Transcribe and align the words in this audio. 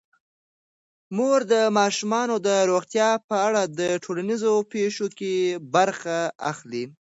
مور 1.15 1.39
د 1.53 1.53
ماشومانو 1.77 2.35
د 2.47 2.49
روغتیا 2.69 3.09
په 3.29 3.35
اړه 3.47 3.61
د 3.79 3.81
ټولنیزو 4.03 4.53
پیښو 4.73 5.07
کې 5.17 5.33
برخه 5.75 6.17
اخلي. 6.51 6.83